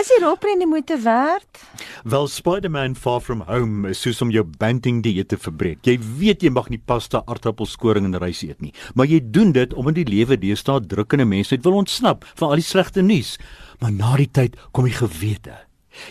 Is 0.00 0.08
die 0.08 0.22
rolprent 0.22 0.62
die 0.62 0.68
moeite 0.68 0.96
werd? 1.04 1.58
Wel 2.08 2.28
Spider-Man 2.32 2.94
Far 2.96 3.18
From 3.20 3.42
Home 3.44 3.90
is 3.90 4.00
soos 4.00 4.22
om 4.24 4.30
jou 4.32 4.46
banting 4.62 5.02
dieet 5.04 5.28
te 5.28 5.36
verbreek. 5.36 5.82
Jy 5.84 5.98
weet 6.16 6.46
jy 6.46 6.48
mag 6.56 6.70
nie 6.72 6.78
pasta, 6.80 7.20
aardappelskoring 7.28 8.06
en 8.08 8.16
rys 8.22 8.40
eet 8.46 8.64
nie, 8.64 8.72
maar 8.96 9.10
jy 9.10 9.18
doen 9.20 9.52
dit 9.52 9.74
omdat 9.76 9.98
die 9.98 10.06
lewe 10.08 10.38
deesdae 10.40 10.80
drukkende 10.88 11.26
mense 11.28 11.52
net 11.52 11.68
wil 11.68 11.76
ontsnap 11.82 12.24
van 12.30 12.48
al 12.48 12.62
die 12.62 12.64
slegte 12.64 13.04
nuus. 13.04 13.34
Maar 13.84 13.92
na 13.98 14.14
die 14.16 14.30
tyd 14.40 14.56
kom 14.72 14.88
die 14.88 14.96
gewete. 14.96 15.58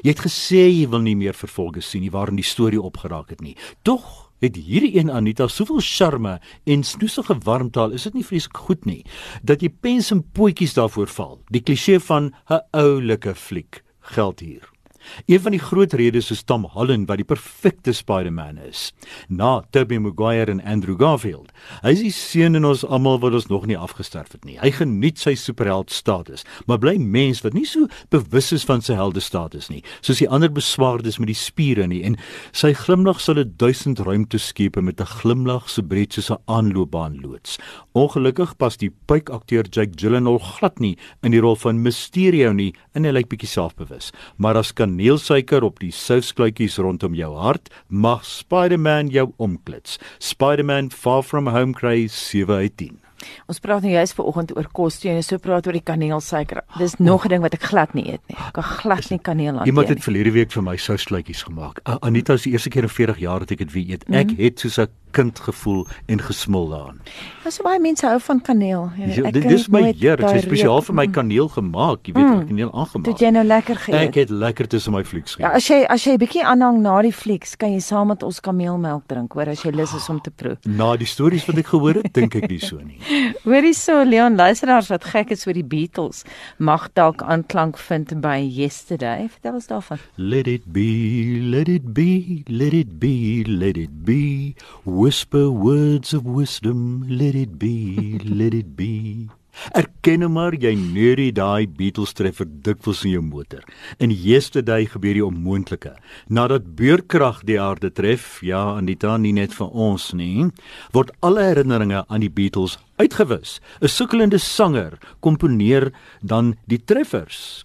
Jy 0.04 0.14
het 0.14 0.22
gesê 0.28 0.68
jy 0.68 0.86
wil 0.94 1.02
nie 1.02 1.18
meer 1.18 1.34
vervolge 1.34 1.82
sien 1.82 2.06
nie 2.06 2.14
waarin 2.14 2.38
die 2.38 2.46
storie 2.46 2.82
opgeraak 2.84 3.34
het 3.34 3.42
nie. 3.42 3.58
Tog 3.82 4.29
het 4.40 4.56
hierdie 4.56 4.96
een 4.98 5.12
Anita 5.12 5.48
soveel 5.48 5.82
charme 5.84 6.40
en 6.64 6.84
snoesige 6.84 7.38
warmtaal, 7.44 7.92
is 7.92 8.04
dit 8.04 8.14
nie 8.14 8.26
vreeslik 8.26 8.58
goed 8.58 8.86
nie 8.86 9.04
dat 9.44 9.62
jy 9.62 9.70
pens 9.70 10.12
en 10.12 10.24
potjies 10.24 10.74
daarvoor 10.74 11.08
val. 11.08 11.40
Die 11.52 11.62
kliseë 11.62 12.00
van 12.00 12.34
'n 12.50 12.62
oulike 12.72 13.36
fliek 13.36 13.84
geld 14.00 14.40
hier. 14.40 14.79
Een 15.26 15.40
van 15.40 15.52
die 15.52 15.62
groot 15.62 15.94
redes 15.94 16.32
is 16.32 16.44
Tom 16.44 16.66
Holland 16.66 17.08
wat 17.08 17.18
die 17.18 17.28
perfekte 17.28 17.94
Spider-Man 17.94 18.58
is, 18.58 18.92
na 19.28 19.64
Tobey 19.72 20.00
Maguire 20.00 20.52
en 20.52 20.62
Andrew 20.64 20.98
Garfield. 21.00 21.52
Hy 21.82 21.94
is 21.96 22.04
die 22.04 22.14
seun 22.16 22.56
in 22.56 22.66
ons 22.66 22.86
almal 22.86 23.20
wat 23.20 23.34
ons 23.34 23.50
nog 23.52 23.66
nie 23.70 23.78
afgesterf 23.78 24.32
het 24.36 24.46
nie. 24.46 24.58
Hy 24.62 24.72
geniet 24.72 25.20
sy 25.20 25.36
superheld 25.40 25.92
status, 25.92 26.46
maar 26.68 26.82
bly 26.82 26.98
mens 27.00 27.42
wat 27.46 27.54
nie 27.58 27.66
so 27.66 27.88
bewus 28.14 28.52
is 28.56 28.66
van 28.68 28.84
sy 28.86 28.98
helde 29.00 29.24
status 29.24 29.70
nie, 29.70 29.82
soos 30.02 30.22
die 30.22 30.30
ander 30.30 30.52
beswaardes 30.54 31.20
met 31.20 31.32
die 31.32 31.38
spiere 31.38 31.88
nie 31.88 32.02
en 32.08 32.18
sy 32.52 32.74
glimlag 32.74 33.20
sal 33.22 33.40
'n 33.40 33.54
duisend 33.58 34.00
ruimte 34.00 34.40
skep 34.40 34.76
met 34.82 35.02
'n 35.02 35.06
glimlag 35.06 35.70
so 35.70 35.82
breed 35.82 36.14
soos 36.14 36.32
'n 36.32 36.42
aanloopbaan 36.48 37.22
loods. 37.22 37.58
Ongelukkig 37.94 38.58
pas 38.58 38.78
die 38.78 38.92
puikakteur 39.08 39.66
Jake 39.70 39.96
Gyllenhaal 39.96 40.40
glad 40.40 40.80
nie 40.80 40.98
in 41.24 41.32
die 41.32 41.42
rol 41.42 41.56
van 41.56 41.82
Mysterio 41.82 42.54
nie 42.54 42.74
en 42.94 43.04
hy 43.04 43.12
lyk 43.12 43.30
bietjie 43.30 43.50
selfbewus, 43.50 44.12
maar 44.38 44.58
as 44.58 44.74
kan 44.74 44.96
kaneelsuiker 45.00 45.64
op 45.64 45.78
die 45.80 45.94
souskluitjies 45.96 46.76
rondom 46.84 47.14
jou 47.16 47.30
hart, 47.40 47.70
mag 47.88 48.26
Spider-Man 48.28 49.08
jou 49.14 49.30
omklits. 49.40 49.96
Spider-Man 50.20 50.92
Far 50.92 51.24
From 51.24 51.48
Home 51.48 51.72
kry 51.74 52.10
7 52.12 52.66
uit 52.68 52.76
10. 52.76 53.09
Ons 53.48 53.60
praat 53.60 53.82
nou 53.82 53.92
juist 53.92 54.14
vanoggend 54.14 54.56
oor 54.58 54.68
kos, 54.72 55.00
jy 55.04 55.22
so 55.26 55.38
praat 55.38 55.68
oor 55.68 55.74
die 55.74 55.84
kaneelsuiker. 55.84 56.64
Dis 56.78 56.98
nog 57.00 57.26
'n 57.26 57.30
ding 57.30 57.42
wat 57.42 57.54
ek 57.54 57.64
glad 57.64 57.94
nie 57.94 58.06
eet 58.12 58.22
nie. 58.28 58.38
Ek 58.38 58.54
kan 58.54 58.64
glad 58.64 59.10
nie 59.10 59.20
kaneel 59.20 59.60
aan. 59.60 59.66
Iemand 59.66 59.88
het 59.88 60.04
verlede 60.04 60.32
week 60.32 60.52
vir 60.52 60.64
my 60.64 60.76
souskluitjies 60.76 61.44
gemaak. 61.44 61.80
Anita 61.84 62.34
is 62.34 62.44
die 62.44 62.52
eerste 62.52 62.70
keer 62.70 62.84
in 62.84 62.90
40 62.90 63.20
jaar 63.20 63.40
dat 63.40 63.52
ek 63.52 63.58
dit 63.58 63.72
weer 63.72 63.90
eet. 63.90 64.04
Ek 64.10 64.10
mm 64.10 64.36
-hmm. 64.36 64.44
het 64.44 64.60
soos 64.60 64.78
'n 64.78 64.88
kind 65.12 65.40
gevoel 65.40 65.88
en 66.06 66.22
gesmil 66.22 66.68
daaraan. 66.70 67.02
Ja, 67.44 67.50
so 67.50 67.64
baie 67.64 67.80
mense 67.80 68.06
hou 68.08 68.20
van 68.22 68.42
kaneel. 68.42 68.90
Jy 68.98 69.08
ja, 69.16 69.32
dit 69.32 69.46
is 69.52 69.68
my 69.68 69.82
heer, 69.98 70.18
dit 70.18 70.32
is 70.32 70.46
spesiaal 70.46 70.82
vir 70.86 70.96
my 70.96 71.08
kaneel 71.08 71.50
gemaak. 71.50 72.06
Jy 72.06 72.14
weet, 72.14 72.26
mm. 72.26 72.46
kaneel 72.52 72.72
aangemaak. 72.74 73.06
Dit 73.06 73.20
jy 73.20 73.32
nou 73.34 73.44
lekker 73.44 73.76
geëet. 73.76 74.00
Ek 74.10 74.20
het 74.22 74.30
lekker 74.30 74.68
tussen 74.68 74.94
my 74.94 75.04
flieks 75.04 75.38
geëet. 75.38 75.46
Ja, 75.48 75.54
as 75.58 75.70
jy 75.70 75.82
as 75.90 76.06
jy 76.06 76.14
'n 76.14 76.22
bietjie 76.22 76.46
aanhang 76.46 76.82
na 76.82 77.02
die 77.02 77.14
flieks, 77.14 77.56
kan 77.58 77.74
jy 77.74 77.80
saam 77.80 78.08
met 78.08 78.24
ons 78.24 78.40
kameelmelk 78.40 79.08
drink, 79.08 79.34
hoor, 79.34 79.50
as 79.50 79.64
jy 79.64 79.72
lus 79.72 79.94
is 79.94 80.10
om 80.10 80.22
te 80.22 80.32
proe. 80.32 80.58
Na 80.66 80.96
die 80.96 81.08
stories 81.08 81.46
wat 81.46 81.58
ek 81.58 81.68
gehoor 81.74 82.02
het, 82.04 82.14
dink 82.14 82.36
ek 82.36 82.50
nie 82.50 82.60
so 82.60 82.78
nie. 82.78 83.00
Hoorie 83.44 83.74
so, 83.74 84.04
Leon, 84.04 84.36
luisteraars 84.36 84.90
wat 84.94 85.08
gek 85.10 85.32
is 85.34 85.48
oor 85.48 85.58
die 85.58 85.66
Beatles, 85.66 86.22
mag 86.62 86.86
dalk 86.94 87.24
aanklank 87.26 87.80
vind 87.82 88.14
by 88.22 88.38
Yesterday. 88.44 89.26
Vertel 89.34 89.58
ons 89.58 89.70
daarvan. 89.72 90.04
Let 90.16 90.48
it 90.48 90.68
be, 90.76 91.42
let 91.42 91.72
it 91.72 91.90
be, 91.98 92.44
let 92.46 92.76
it 92.78 93.00
be, 93.02 93.44
let 93.48 93.78
it 93.82 94.06
be. 94.06 94.54
Whisper 94.86 95.50
words 95.50 96.14
of 96.14 96.30
wisdom, 96.30 97.06
let 97.10 97.34
it 97.34 97.58
be, 97.58 98.20
let 98.24 98.54
it 98.54 98.76
be. 98.78 99.30
Erken 99.74 100.26
maar 100.32 100.56
jy 100.56 100.74
neurie 100.76 101.32
daai 101.36 101.68
Beatles 101.68 102.14
treffer 102.18 102.48
dikwels 102.48 103.04
in 103.06 103.16
jou 103.18 103.24
motor. 103.24 103.64
In 104.00 104.12
yesterday 104.12 104.86
gebeur 104.90 105.18
die 105.18 105.26
onmoontlike. 105.26 105.96
Nadat 106.28 106.76
beurkrag 106.80 107.44
die 107.48 107.60
aarde 107.62 107.92
tref, 107.92 108.40
ja, 108.46 108.78
en 108.78 108.90
dit 108.90 109.00
dan 109.00 109.24
nie 109.26 109.34
net 109.36 109.54
vir 109.56 109.70
ons 109.70 110.12
nie, 110.14 110.50
word 110.96 111.12
alle 111.26 111.50
herinneringe 111.52 112.06
aan 112.08 112.26
die 112.26 112.34
Beatles 112.34 112.78
uitgewis. 112.98 113.60
'n 113.82 113.88
Sukkelende 113.88 114.40
sanger 114.40 115.00
komponeer 115.20 115.92
dan 116.22 116.56
die 116.68 116.80
treffers. 116.80 117.64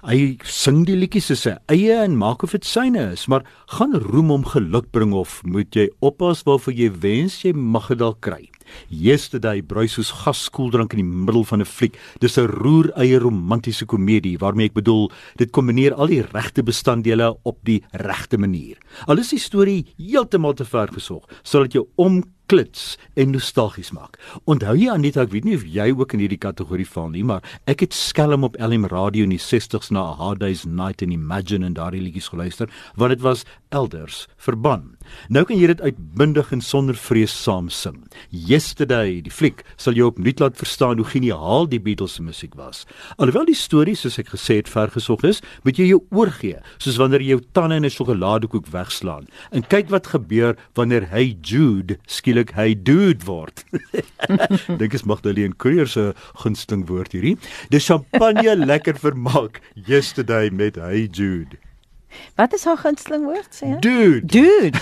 Hy 0.00 0.38
sing 0.48 0.86
die 0.88 0.94
liedjies 0.96 1.26
soos 1.28 1.42
sy 1.44 1.50
eie 1.68 1.98
en 2.06 2.14
maak 2.16 2.40
of 2.46 2.54
dit 2.56 2.64
syne 2.64 3.02
is, 3.12 3.26
maar 3.28 3.42
gaan 3.74 3.92
roem 4.00 4.30
om 4.32 4.46
geluk 4.48 4.86
bring 4.96 5.12
of 5.12 5.42
moet 5.44 5.76
jy 5.76 5.90
oppas 6.00 6.40
waarvoor 6.46 6.72
jy 6.72 6.88
wens 7.02 7.36
jy 7.44 7.52
mag 7.52 7.90
dit 7.92 8.00
dalk 8.00 8.22
kry. 8.24 8.46
Yesterday 8.88 9.60
bruis 9.60 9.98
soos 9.98 10.14
gaskooldrank 10.22 10.96
in 10.96 11.02
die 11.02 11.10
middel 11.26 11.44
van 11.44 11.60
'n 11.60 11.68
fliek. 11.68 11.98
Dis 12.20 12.38
'n 12.38 12.48
roereie 12.48 13.18
romantiese 13.20 13.84
komedie 13.84 14.38
waarmee 14.38 14.70
ek 14.72 14.80
bedoel 14.80 15.10
dit 15.36 15.50
kombineer 15.50 15.92
al 15.92 16.06
die 16.06 16.22
regte 16.22 16.62
bestanddele 16.62 17.36
op 17.44 17.58
die 17.64 17.82
regte 17.92 18.38
manier. 18.38 18.78
Al 19.06 19.18
is 19.18 19.30
die 19.30 19.38
storie 19.38 19.84
heeltemal 19.98 20.54
te 20.54 20.64
ver 20.64 20.88
gesog, 20.88 21.28
sal 21.42 21.62
dit 21.62 21.72
jou 21.72 21.86
om 21.96 22.24
klits 22.50 22.96
en 23.14 23.30
nostalgies 23.30 23.92
maak. 23.94 24.16
Onthou 24.50 24.74
jy 24.74 24.88
Anita, 24.90 25.22
ek 25.22 25.30
weet 25.34 25.46
nie 25.46 25.54
of 25.54 25.62
jy 25.70 25.90
ook 25.94 26.16
in 26.16 26.24
hierdie 26.24 26.40
kategorie 26.40 26.88
val 26.88 27.12
nie, 27.12 27.22
maar 27.26 27.44
ek 27.70 27.84
het 27.84 27.94
skelm 27.94 28.42
op 28.48 28.56
LM 28.58 28.88
radio 28.90 29.28
in 29.28 29.34
die 29.36 29.42
60s 29.42 29.92
na 29.94 30.08
Hard 30.18 30.40
Day's 30.42 30.64
Night 30.66 31.04
and 31.04 31.14
Imagine 31.14 31.68
en 31.68 31.76
daardie 31.78 32.02
liedjies 32.02 32.30
geluister, 32.32 32.70
want 32.98 33.14
dit 33.14 33.22
was 33.22 33.44
elders 33.70 34.24
verban. 34.40 34.96
Nou 35.30 35.44
kan 35.46 35.58
jy 35.58 35.68
dit 35.70 35.82
uitbundig 35.84 36.50
en 36.56 36.62
sonder 36.64 36.98
vrees 36.98 37.30
saam 37.34 37.68
sing. 37.70 38.00
Yesterday, 38.34 39.20
die 39.22 39.34
fliek, 39.34 39.62
sal 39.78 39.94
jou 39.98 40.08
opnuut 40.10 40.42
laat 40.42 40.58
verstaan 40.58 40.98
hoe 40.98 41.06
geniaal 41.06 41.68
die 41.70 41.80
Beatles 41.82 42.18
se 42.18 42.26
musiek 42.26 42.56
was. 42.58 42.82
Alhoewel 43.18 43.46
die 43.46 43.58
storie 43.58 43.94
soos 43.98 44.18
ek 44.18 44.32
gesê 44.34 44.58
het 44.58 44.70
vergesog 44.70 45.22
is, 45.28 45.42
moet 45.62 45.78
jy 45.78 45.92
jou 45.92 46.02
oorgee, 46.10 46.58
soos 46.82 46.98
wanneer 46.98 47.22
jy 47.22 47.36
jou 47.36 47.44
tande 47.54 47.78
in 47.78 47.86
'n 47.86 47.94
sjokoladekoek 47.94 48.66
wegslaan. 48.74 49.30
En 49.52 49.62
kyk 49.62 49.90
wat 49.90 50.10
gebeur 50.10 50.56
wanneer 50.74 51.10
hy 51.14 51.36
Jude 51.42 51.98
skielik 52.06 52.39
skielik 52.40 52.54
hy 52.56 52.74
dude 52.74 53.24
word. 53.26 53.64
Dink 54.80 54.94
is 54.94 55.04
Magdalene 55.04 55.54
Creer 55.56 55.86
se 55.86 56.14
gunsteling 56.42 56.86
woord 56.88 57.12
hierdie. 57.12 57.36
Dis 57.70 57.86
champagne 57.86 58.56
lekker 58.70 58.96
vermaak 58.98 59.60
yesterday 59.74 60.50
met 60.50 60.76
hey 60.76 61.08
Jude. 61.10 61.58
Wat 62.36 62.52
is 62.52 62.64
haar 62.64 62.78
gunsteling 62.78 63.24
woord 63.24 63.52
sê? 63.54 63.78
Dude. 63.80 64.26
Dude. 64.26 64.78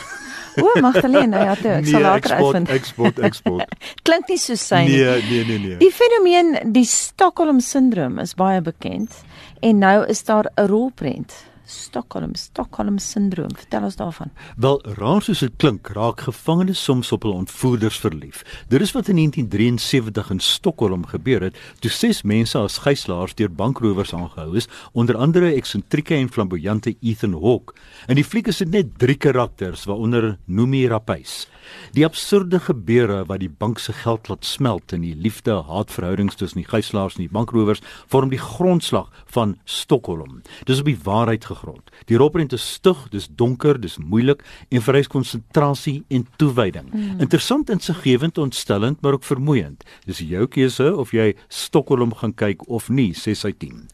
O, 0.59 0.81
Magdalene, 0.81 1.29
nou 1.29 1.43
ja, 1.45 1.55
toe, 1.55 1.75
ek 1.77 1.85
nee, 1.87 1.93
sal 1.93 2.03
later 2.03 2.39
uitvind. 2.39 2.71
Export, 2.73 3.19
export. 3.21 3.75
Klink 4.03 4.31
nie 4.31 4.39
so 4.41 4.57
sy 4.59 4.87
nie. 4.87 4.97
Nee, 4.97 5.21
nee, 5.29 5.45
nee, 5.47 5.59
nee. 5.67 5.77
Die 5.83 5.93
fenomeen 5.95 6.57
die 6.75 6.87
Stockholm 6.89 7.61
syndroom 7.63 8.19
is 8.23 8.35
baie 8.39 8.63
bekend 8.65 9.21
en 9.63 9.83
nou 9.83 10.01
is 10.07 10.25
daar 10.27 10.51
'n 10.55 10.71
rolprent 10.71 11.35
Stockholm 11.69 12.35
Stockholm 12.35 12.99
syndroom. 12.99 13.53
Vertel 13.57 13.83
ons 13.83 13.97
daarvan. 13.97 14.31
Wel, 14.57 14.79
raar 14.97 15.23
soos 15.23 15.43
dit 15.45 15.53
klink, 15.61 15.89
raak 15.93 16.25
gevangenes 16.25 16.81
soms 16.85 17.13
op 17.13 17.27
hul 17.29 17.37
ontvoerders 17.37 17.99
verlief. 18.01 18.41
Dit 18.73 18.81
is 18.85 18.95
wat 18.97 19.11
in 19.13 19.21
1973 19.21 20.31
in 20.33 20.41
Stockholm 20.41 21.05
gebeur 21.07 21.45
het, 21.49 21.59
toe 21.85 21.93
ses 21.93 22.23
mense 22.23 22.59
as 22.59 22.81
gijslaers 22.85 23.37
deur 23.37 23.53
bankrowers 23.53 24.15
aangehou 24.17 24.57
is, 24.57 24.69
onder 24.93 25.17
andere 25.17 25.53
eksentrieke 25.53 26.17
en 26.17 26.33
flamboyante 26.33 26.97
Ethan 27.01 27.37
Hawke. 27.37 27.77
In 28.09 28.17
die 28.17 28.27
fliek 28.27 28.49
is 28.49 28.63
dit 28.65 28.73
net 28.73 28.97
drie 28.99 29.19
karakters, 29.21 29.85
waaronder 29.89 30.39
Noomi 30.47 30.87
Rapace. 30.89 31.47
Die 31.93 32.05
absurde 32.07 32.61
gebeure 32.65 33.25
wat 33.29 33.43
die 33.43 33.51
bank 33.51 33.79
se 33.83 33.93
geld 33.93 34.29
laat 34.29 34.45
smelt 34.45 34.93
in 34.97 35.05
die 35.05 35.15
liefde-haatverhoudings 35.17 36.39
tussen 36.41 36.63
die 36.63 36.69
gijslaers 36.69 37.19
en 37.19 37.27
die 37.27 37.33
bankrowers 37.33 37.83
vorm 38.09 38.33
die 38.33 38.41
grondslag 38.41 39.11
van 39.27 39.59
Stockholm. 39.65 40.41
Dis 40.65 40.81
op 40.81 40.89
die 40.89 40.99
waarheid 41.05 41.45
gegrond. 41.59 41.91
Die 42.07 42.17
roprent 42.17 42.55
is 42.55 42.65
stug, 42.79 43.09
dis 43.11 43.27
donker, 43.29 43.79
dis 43.81 43.99
moeilik 43.99 44.45
en 44.71 44.83
vereis 44.85 45.11
konsentrasie 45.11 46.05
en 46.09 46.27
toewyding. 46.39 46.89
Mm. 46.93 47.19
Interessant 47.25 47.71
en 47.71 47.83
siggewend 47.83 48.39
ontstellend, 48.39 49.01
maar 49.03 49.19
ook 49.19 49.27
vermoeiend. 49.27 49.85
Dis 50.07 50.23
jou 50.23 50.47
keuse 50.47 50.87
of 50.97 51.13
jy 51.13 51.35
Stockholm 51.49 52.15
gaan 52.15 52.35
kyk 52.35 52.65
of 52.69 52.89
nie, 52.89 53.11
sê 53.19 53.35
sy 53.35 53.53
team. 53.53 53.87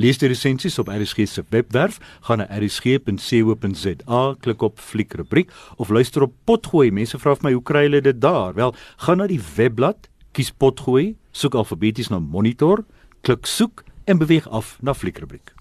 Lees 0.00 0.18
die 0.18 0.30
resensies 0.32 0.78
op 0.82 0.90
RSG 0.90 1.26
se 1.28 1.44
webwerf, 1.54 2.00
gaan 2.26 2.42
na 2.42 2.48
rsg.co.za, 2.50 4.22
klik 4.42 4.62
op 4.62 4.82
fliek 4.82 5.14
rubriek 5.18 5.52
of 5.76 5.92
luister 5.94 6.26
op 6.26 6.34
Potgooi. 6.48 6.90
Mense 6.90 7.18
vra 7.22 7.36
vir 7.38 7.48
my 7.48 7.54
hoe 7.56 7.64
kry 7.66 7.86
hulle 7.86 8.02
dit 8.04 8.20
daar? 8.22 8.56
Wel, 8.58 8.74
gaan 9.06 9.22
na 9.22 9.30
die 9.30 9.40
webblad, 9.56 10.08
kies 10.32 10.52
Potgooi, 10.52 11.14
soek 11.32 11.56
alfabeties 11.58 12.10
na 12.12 12.20
monitor, 12.20 12.84
klik 13.22 13.46
soek 13.46 13.84
en 14.04 14.18
beweeg 14.18 14.48
af 14.50 14.76
na 14.82 14.94
fliek 14.94 15.20
rubriek. 15.22 15.52